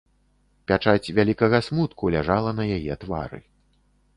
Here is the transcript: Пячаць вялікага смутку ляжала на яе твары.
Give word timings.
Пячаць 0.69 1.13
вялікага 1.19 1.59
смутку 1.67 2.03
ляжала 2.17 2.51
на 2.61 2.65
яе 2.79 2.93
твары. 3.05 3.39